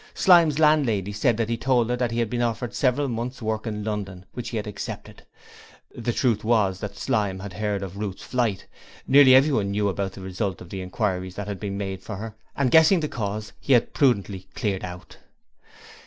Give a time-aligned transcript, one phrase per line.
[0.15, 3.67] Slyme's landlady said he had told her that he had been offered several months' work
[3.67, 5.27] in London, which he had accepted.
[5.93, 8.65] The truth was that Slyme had heard of Ruth's flight
[9.05, 12.01] nearly everyone knew about it as a result of the inquiries that had been made
[12.01, 15.17] for her and, guessing the cause, he had prudently cleared out.